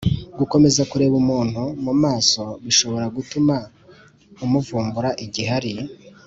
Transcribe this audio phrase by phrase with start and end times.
[0.39, 3.55] gukomeza kureba umuntu mu maso bishobora gutuma
[4.45, 5.73] umuvumbura igihe ari